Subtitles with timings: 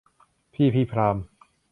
[0.53, 1.17] พีพี ไพร์ม